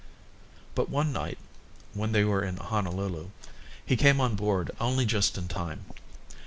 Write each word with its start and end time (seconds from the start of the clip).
But 0.73 0.89
one 0.89 1.13
night, 1.13 1.37
when 1.93 2.11
they 2.11 2.23
were 2.23 2.43
in 2.43 2.57
Honolulu, 2.57 3.29
he 3.85 3.95
came 3.95 4.19
on 4.19 4.33
board 4.33 4.71
only 4.79 5.05
just 5.05 5.37
in 5.37 5.47
time. 5.47 5.85